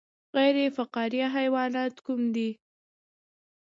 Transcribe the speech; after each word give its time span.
غیر 0.35 0.57
فقاریه 0.77 1.27
حیوانات 1.37 1.95
کوم 2.05 2.21
دي 2.35 2.49